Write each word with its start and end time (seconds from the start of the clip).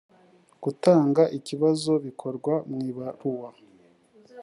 gutanga 0.63 1.23
ikibazo 1.37 1.91
bikorwa 2.05 2.53
mu 2.69 2.77
ibaruwa 2.89 3.49